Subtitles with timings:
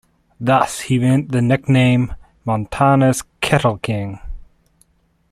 [0.39, 4.19] Thus he earned the nickname, "Montana's Cattle King".